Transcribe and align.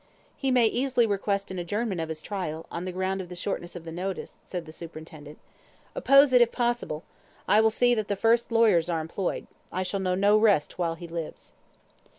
"He 0.35 0.49
may 0.49 0.65
easily 0.65 1.05
request 1.05 1.51
an 1.51 1.59
adjournment 1.59 2.01
of 2.01 2.09
his 2.09 2.23
trial, 2.23 2.65
on 2.71 2.85
the 2.85 2.91
ground 2.91 3.21
of 3.21 3.29
the 3.29 3.35
shortness 3.35 3.75
of 3.75 3.83
the 3.83 3.91
notice," 3.91 4.39
said 4.43 4.65
the 4.65 4.73
superintendent. 4.73 5.37
"Oppose 5.93 6.33
it, 6.33 6.41
if 6.41 6.51
possible. 6.51 7.03
I 7.47 7.61
will 7.61 7.69
see 7.69 7.93
that 7.93 8.07
the 8.07 8.15
first 8.15 8.51
lawyers 8.51 8.89
are 8.89 8.99
employed. 8.99 9.45
I 9.71 9.83
shall 9.83 9.99
know 9.99 10.15
no 10.15 10.39
rest 10.39 10.79
while 10.79 10.95
he 10.95 11.07
lives." 11.07 11.51